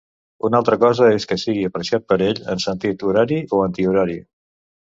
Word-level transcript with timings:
Una 0.47 0.59
altra 0.61 0.77
cosa 0.83 1.09
és 1.17 1.27
que 1.31 1.37
sigui 1.41 1.67
apreciat 1.69 2.07
per 2.13 2.19
ell 2.29 2.41
en 2.55 2.65
sentit 2.65 3.07
horari 3.11 3.41
o 3.59 3.63
antihorari. 3.69 4.21